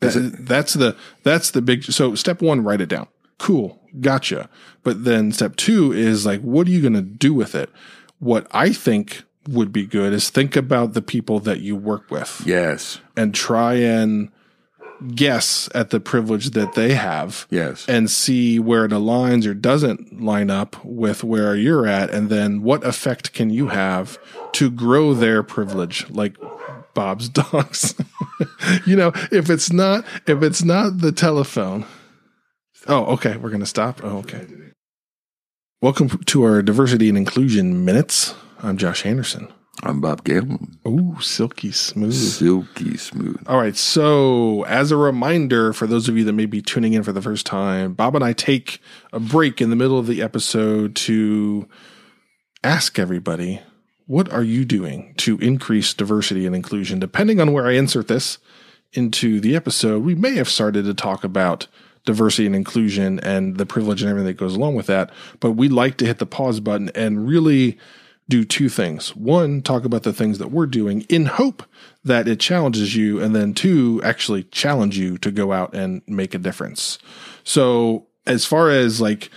[0.00, 3.08] That- that's the, that's the big, so step one, write it down.
[3.38, 3.80] Cool.
[4.00, 4.48] Gotcha.
[4.82, 7.70] But then step two is like, what are you going to do with it?
[8.18, 12.42] What I think would be good is think about the people that you work with
[12.44, 13.00] Yes.
[13.16, 14.30] and try and
[15.14, 17.84] guess at the privilege that they have Yes.
[17.86, 22.62] and see where it aligns or doesn't line up with where you're at and then
[22.62, 24.18] what effect can you have
[24.52, 26.36] to grow their privilege like
[26.94, 27.94] Bob's dogs.
[28.86, 31.84] you know, if it's not if it's not the telephone.
[32.88, 34.00] Oh, okay, we're going to stop.
[34.04, 34.46] Oh, okay.
[35.82, 38.34] Welcome to our diversity and inclusion minutes.
[38.62, 39.52] I'm Josh Anderson.
[39.82, 40.78] I'm Bob Galen.
[40.86, 42.14] Ooh, silky smooth.
[42.14, 43.42] Silky smooth.
[43.48, 43.76] All right.
[43.76, 47.20] So, as a reminder for those of you that may be tuning in for the
[47.20, 48.80] first time, Bob and I take
[49.12, 51.68] a break in the middle of the episode to
[52.62, 53.60] ask everybody,
[54.06, 57.00] what are you doing to increase diversity and inclusion?
[57.00, 58.38] Depending on where I insert this
[58.92, 61.66] into the episode, we may have started to talk about
[62.06, 65.10] diversity and inclusion and the privilege and everything that goes along with that.
[65.40, 67.78] But we like to hit the pause button and really
[68.28, 69.14] do two things.
[69.14, 71.62] One, talk about the things that we're doing in hope
[72.04, 73.20] that it challenges you.
[73.20, 76.98] And then two, actually challenge you to go out and make a difference.
[77.44, 79.30] So as far as like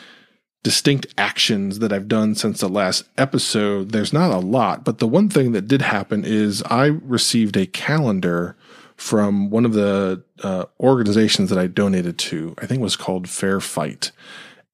[0.64, 4.84] distinct actions that I've done since the last episode, there's not a lot.
[4.84, 8.56] But the one thing that did happen is I received a calendar
[9.00, 12.54] from one of the uh, organizations that I donated to.
[12.58, 14.12] I think was called Fair Fight.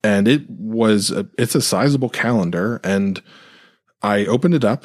[0.02, 2.80] And it was, a, it's a sizable calendar.
[2.82, 3.22] And
[4.02, 4.84] I opened it up,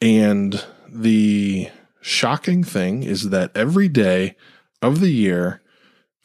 [0.00, 1.68] and the
[2.00, 4.34] shocking thing is that every day
[4.80, 5.60] of the year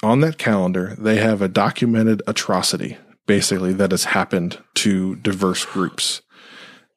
[0.02, 6.22] on that calendar, they have a documented atrocity, basically, that has happened to diverse groups.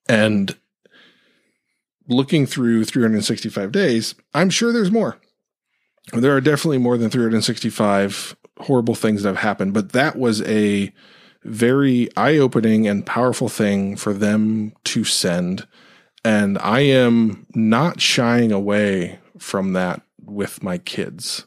[0.09, 0.57] And
[2.09, 5.19] looking through 365 days, I'm sure there's more.
[6.13, 10.93] There are definitely more than 365 horrible things that have happened, but that was a
[11.45, 15.67] very eye opening and powerful thing for them to send.
[16.25, 21.47] And I am not shying away from that with my kids.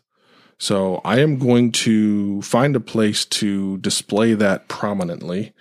[0.58, 5.54] So I am going to find a place to display that prominently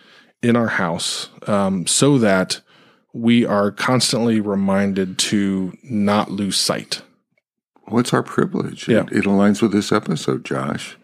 [0.42, 2.60] in our house um, so that
[3.12, 7.02] we are constantly reminded to not lose sight.
[7.90, 8.88] What's our privilege?
[8.88, 9.02] Yeah.
[9.02, 10.96] It, it aligns with this episode, Josh.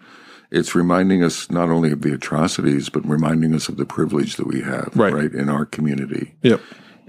[0.51, 4.47] It's reminding us not only of the atrocities, but reminding us of the privilege that
[4.47, 5.33] we have, Right.
[5.35, 6.61] in our community, Yep.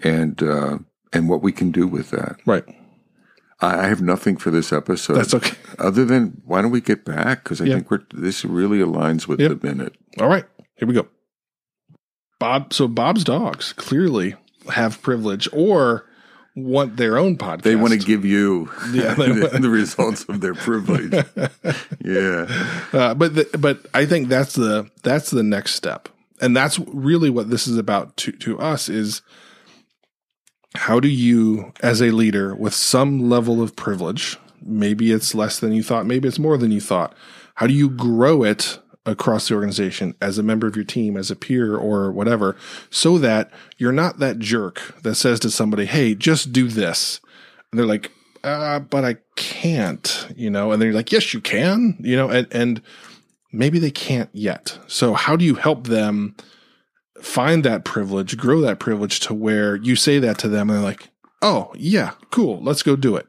[0.03, 0.79] and uh,
[1.13, 2.37] and what we can do with that.
[2.45, 2.65] Right.
[3.61, 5.13] I, I have nothing for this episode.
[5.15, 5.55] That's okay.
[5.77, 7.43] Other than why don't we get back?
[7.43, 7.75] Because I Yeah.
[7.75, 9.61] think we're this really aligns with Yep.
[9.61, 9.95] the minute.
[10.19, 11.07] All right, here we go.
[12.39, 12.73] Bob.
[12.73, 14.35] So Bob's dogs clearly
[14.71, 16.05] have privilege or
[16.57, 17.61] want their own podcast.
[17.61, 21.13] They want to give you Yeah, the, the results of their privilege.
[22.03, 22.47] yeah.
[22.93, 26.09] uh, but the, but I think that's the that's the next step,
[26.41, 29.21] and that's really what this is about to to us is
[30.75, 35.71] how do you as a leader with some level of privilege Maybe it's less than
[35.71, 36.05] you thought.
[36.05, 37.15] Maybe it's more than you thought.
[37.55, 41.31] How do you grow it across the organization as a member of your team, as
[41.31, 42.55] a peer or whatever,
[42.91, 47.19] so that you're not that jerk that says to somebody, Hey, just do this.
[47.71, 48.11] And they're like,
[48.43, 52.29] uh, but I can't, you know, and then you're like, yes, you can, you know,
[52.29, 52.81] and, and
[53.51, 54.77] maybe they can't yet.
[54.87, 56.35] So how do you help them
[57.21, 60.85] find that privilege, grow that privilege to where you say that to them and they're
[60.85, 61.09] like,
[61.41, 63.27] oh yeah, cool, let's go do it.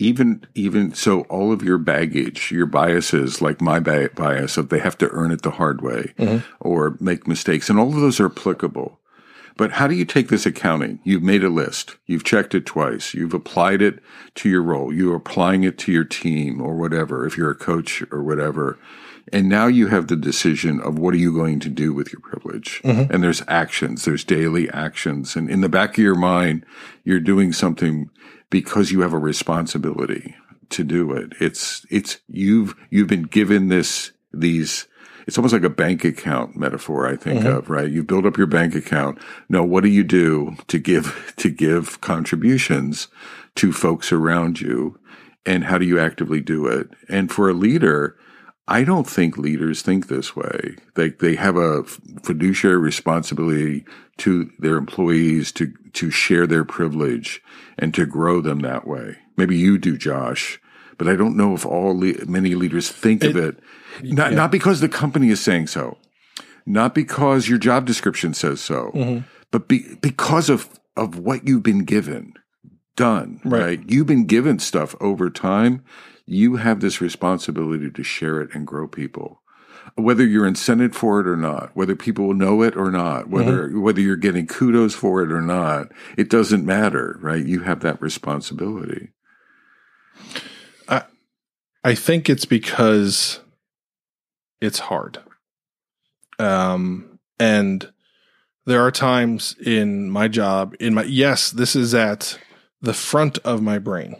[0.00, 4.96] Even even so, all of your baggage, your biases, like my bias of they have
[4.98, 6.38] to earn it the hard way mm-hmm.
[6.58, 8.98] or make mistakes, and all of those are applicable.
[9.58, 11.00] But how do you take this accounting?
[11.04, 11.96] You've made a list.
[12.06, 13.12] You've checked it twice.
[13.12, 13.98] You've applied it
[14.36, 14.90] to your role.
[14.90, 18.78] You're applying it to your team or whatever, if you're a coach or whatever.
[19.32, 22.20] And now you have the decision of what are you going to do with your
[22.20, 22.80] privilege?
[22.82, 23.12] Mm-hmm.
[23.12, 25.36] And there's actions, there's daily actions.
[25.36, 26.64] And in the back of your mind,
[27.04, 28.08] you're doing something
[28.50, 30.34] because you have a responsibility
[30.70, 31.32] to do it.
[31.40, 34.86] It's, it's, you've, you've been given this, these,
[35.26, 37.56] it's almost like a bank account metaphor, I think mm-hmm.
[37.56, 37.90] of, right?
[37.90, 39.18] You build up your bank account.
[39.48, 43.08] Now, what do you do to give, to give contributions
[43.56, 44.98] to folks around you?
[45.46, 46.90] And how do you actively do it?
[47.08, 48.16] And for a leader,
[48.70, 50.76] I don't think leaders think this way.
[50.94, 51.82] They they have a
[52.22, 53.84] fiduciary responsibility
[54.18, 57.42] to their employees to to share their privilege
[57.76, 59.16] and to grow them that way.
[59.36, 60.60] Maybe you do, Josh,
[60.98, 63.58] but I don't know if all le- many leaders think of it.
[64.02, 65.98] Not not because the company is saying so,
[66.64, 69.26] not because your job description says so, mm-hmm.
[69.50, 72.34] but be, because of of what you've been given,
[72.94, 73.40] done.
[73.44, 73.62] Right.
[73.62, 73.80] right?
[73.88, 75.82] You've been given stuff over time
[76.26, 79.42] you have this responsibility to share it and grow people.
[79.96, 84.00] Whether you're incented for it or not whether people know it or not whether whether
[84.00, 87.44] you're getting kudos for it or not it doesn't matter right?
[87.44, 89.12] You have that responsibility.
[91.82, 93.40] I think it's because
[94.60, 95.18] it's hard.
[96.38, 97.90] Um, and
[98.66, 102.38] there are times in my job, in my, yes, this is at
[102.82, 104.16] the front of my brain,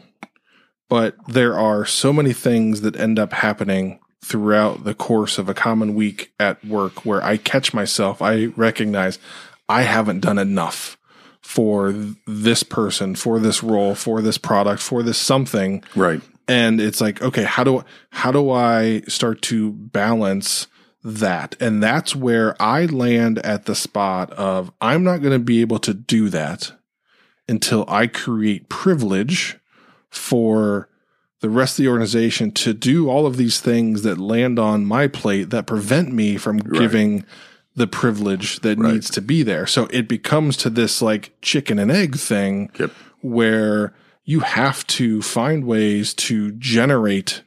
[0.91, 5.55] but there are so many things that end up happening throughout the course of a
[5.55, 9.19] common week at work where I catch myself, I recognize
[9.69, 10.99] I haven't done enough
[11.41, 11.93] for
[12.27, 15.83] this person, for this role, for this product, for this something.
[15.95, 16.21] Right.
[16.49, 20.67] And it's like okay how do how do i start to balance
[21.05, 21.55] that?
[21.61, 25.79] And that's where i land at the spot of i'm not going to be able
[25.79, 26.73] to do that
[27.49, 29.60] until i create privilege
[30.11, 30.89] for
[31.41, 35.07] the rest of the organization to do all of these things that land on my
[35.07, 37.25] plate that prevent me from giving
[37.77, 38.93] the privilege that Right.
[38.95, 42.91] needs to be there so it becomes to this like chicken and egg thing yep
[43.23, 43.95] where
[44.25, 47.43] you have to find ways to generate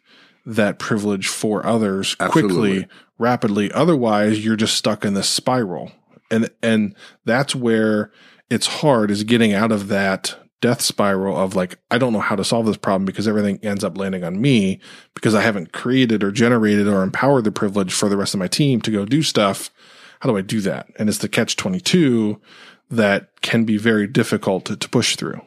[0.46, 3.72] that privilege for others quickly, rapidly.
[3.72, 5.92] Otherwise, you're just stuck in this spiral.
[6.30, 6.96] And and
[7.26, 8.12] that's where
[8.50, 12.38] it's hard is getting out of that death spiral of like I don't know how
[12.38, 14.80] to solve this problem because everything ends up landing on me
[15.14, 18.48] because I haven't created or generated or empowered the privilege for the rest of my
[18.48, 19.70] team to go do stuff.
[20.22, 20.88] How do I do that?
[20.98, 22.40] And it's the catch 22
[22.90, 25.42] that can be very difficult to, to push through.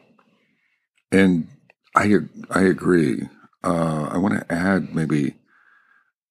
[1.11, 1.47] And
[1.95, 2.13] I
[2.51, 3.23] I agree.
[3.63, 5.33] Uh, I want to add maybe.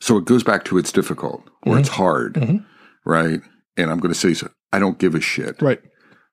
[0.01, 2.65] So it goes back to it's difficult or it's hard, Mhm.
[3.05, 3.41] right?
[3.77, 5.81] And I'm going to say so, I don't give a shit, Right.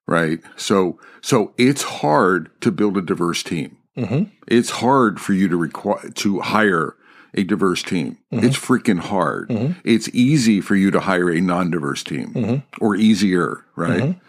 [0.06, 0.40] Right?
[0.56, 3.76] So so it's hard to build a diverse team.
[3.96, 4.24] Mm-hmm.
[4.48, 6.96] It's hard for you to require to hire
[7.36, 8.18] a diverse team.
[8.30, 9.48] It's freaking hard.
[9.48, 9.76] Mhm.
[9.84, 12.62] It's easy for you to hire a non-diverse team, Mhm.
[12.80, 14.20] or easier, right?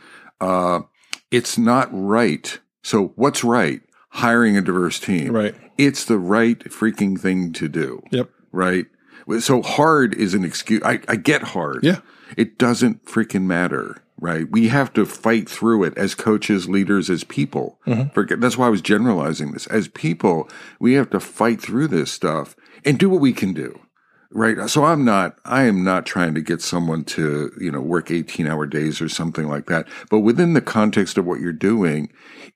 [0.42, 0.82] Uh,
[1.30, 2.60] it's not right.
[2.84, 3.82] So what's right?
[4.10, 5.34] Hiring a diverse team.
[5.34, 5.54] Right.
[5.78, 8.30] It's the right freaking thing to do, Yep.
[8.52, 8.86] right?
[9.40, 10.82] So hard is an excuse.
[10.84, 11.80] I, I get hard.
[11.84, 12.00] Yeah.
[12.38, 14.50] It doesn't freaking matter, right?
[14.50, 17.80] We have to fight through it as coaches, leaders, as people.
[17.88, 18.10] Mm-hmm.
[18.10, 19.68] Forget, that's why I was generalizing this.
[19.68, 23.80] As people, we have to fight through this stuff and do what we can do.
[24.32, 24.70] Right.
[24.70, 28.48] So I'm not, I am not trying to get someone to, you know, work 18
[28.48, 29.88] hour days or something like that.
[30.10, 32.12] But within the context of what you're doing,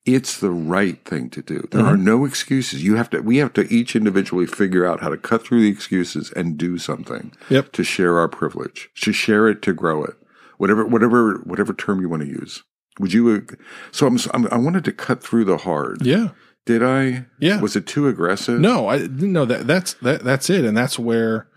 [0.06, 1.68] it's the right thing to do.
[1.72, 2.06] There are mm-hmm.
[2.06, 2.84] no excuses.
[2.84, 5.70] You have to, we have to each individually figure out how to cut through the
[5.70, 7.72] excuses and do something Yep.
[7.74, 10.16] to share our privilege, to share it, to grow it,
[10.58, 12.64] whatever, whatever, whatever term you want to use.
[13.00, 13.46] Would you?
[13.92, 16.06] So I'm, I'm, I wanted to cut through the hard.
[16.06, 16.30] Yeah.
[16.66, 17.26] Did I?
[17.40, 17.62] Yeah.
[17.62, 18.60] Was it too aggressive?
[18.60, 21.48] No, I no that that's that that's it, and that's where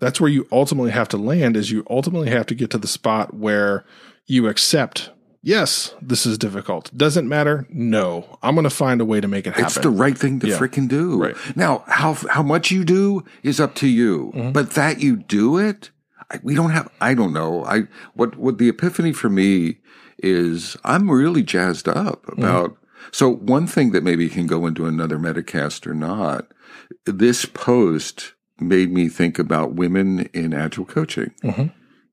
[0.00, 1.56] that's where you ultimately have to land.
[1.56, 3.84] Is you ultimately have to get to the spot where
[4.26, 5.10] you accept
[5.46, 6.90] Yes, this is difficult.
[6.96, 7.66] Doesn't matter.
[7.68, 9.66] No, I'm going to find a way to make it happen.
[9.66, 10.56] It's the right thing to Yeah.
[10.56, 11.20] freaking do.
[11.22, 11.36] Right.
[11.54, 14.52] Now, how how much you do is up to you, Mm-hmm.
[14.52, 15.90] but that you do it,
[16.30, 16.88] I, we don't have.
[16.98, 17.62] I don't know.
[17.66, 17.82] I
[18.14, 19.80] what what the epiphany for me
[20.18, 20.78] is.
[20.82, 22.42] I'm really jazzed up Mm-hmm.
[22.42, 22.78] about.
[23.12, 26.46] So one thing that maybe can go into another Metacast or not.
[27.04, 31.32] This post made me think about women in agile coaching.
[31.42, 31.66] Mm-hmm.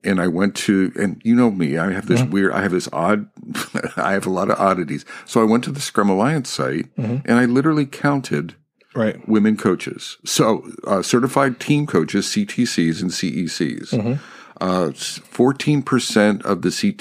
[0.04, 2.90] And I went to, and you know me, I have this weird, I have this
[2.92, 3.28] odd,
[3.96, 5.06] I have a lot of oddities.
[5.26, 7.18] So I went to the Scrum Alliance site Mm-hmm.
[7.30, 8.56] and I literally counted
[8.96, 9.28] right.
[9.30, 10.18] women coaches.
[10.26, 13.90] So uh, certified team coaches, CTCs and CECs.
[13.90, 14.14] Mm-hmm.
[14.60, 16.98] Uh, Fourteen percent of the C,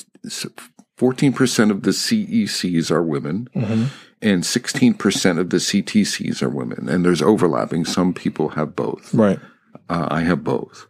[0.97, 3.84] fourteen percent of the CECs are women, Mm-hmm.
[4.23, 6.89] And sixteen percent of the CTCs are women.
[6.89, 7.85] And there's overlapping.
[7.85, 9.12] Some people have both.
[9.14, 9.39] Right.
[9.89, 10.87] Uh, I have both,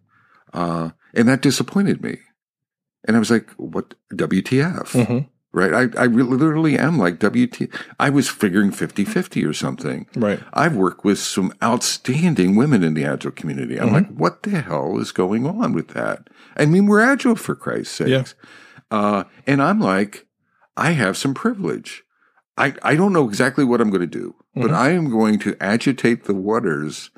[0.53, 2.19] uh, and that disappointed me.
[3.07, 5.29] And I was like, "What WTF?" Mhm.
[5.53, 5.73] Right?
[5.75, 7.69] I, I really, literally am like WT.
[7.99, 10.07] I was figuring 50-50 or something.
[10.15, 10.39] Right.
[10.53, 13.77] I've worked with some outstanding women in the agile community.
[13.81, 13.95] I'm Mm-hmm.
[13.97, 16.29] like, what the hell is going on with that?
[16.57, 18.37] I mean, we're agile for Christ's sakes.
[18.93, 20.27] Uh, and I'm like,
[20.77, 22.05] I have some privilege.
[22.61, 24.63] I, I don't know exactly what I'm going to do, Mm-hmm.
[24.63, 27.11] but I am going to agitate the waters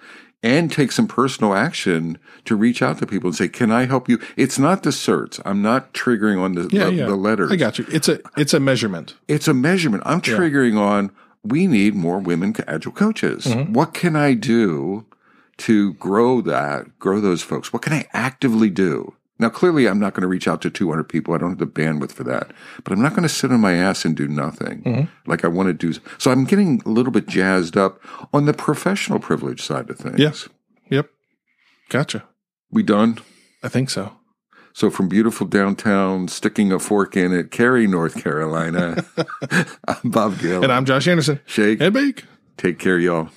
[0.42, 4.08] and take some personal action to reach out to people and say, can I help
[4.08, 4.18] you?
[4.36, 5.40] It's not the certs.
[5.46, 6.86] I'm not triggering on the, Yeah.
[6.86, 7.06] the, yeah.
[7.06, 7.50] the letters.
[7.52, 7.86] I got you.
[7.90, 9.14] It's a it's a measurement.
[9.28, 10.02] It's a measurement.
[10.04, 11.10] I'm triggering on
[11.44, 13.44] we need more women agile coaches.
[13.46, 13.72] Mm-hmm.
[13.72, 15.06] What can I do
[15.58, 17.72] to grow that, grow those folks?
[17.72, 19.14] What can I actively do?
[19.42, 21.34] Now, clearly, I'm not going to reach out to 200 people.
[21.34, 22.52] I don't have the bandwidth for that.
[22.84, 25.30] But I'm not going to sit on my ass and do nothing Mm-hmm.
[25.30, 25.98] like I want to do.
[26.18, 28.00] So I'm getting a little bit jazzed up
[28.32, 30.18] on the professional privilege side of things.
[30.18, 30.48] Yes.
[30.90, 31.10] Yep.
[31.90, 32.24] Gotcha.
[32.70, 33.18] We done?
[33.62, 34.12] I think so.
[34.74, 39.04] So from beautiful downtown, sticking a fork in it, Cary, North Carolina,
[39.88, 40.64] I'm Bob Galen.
[40.64, 41.40] And I'm Josh Anderson.
[41.44, 41.80] Shake.
[41.82, 42.24] And bake.
[42.56, 43.28] Take care, y'all.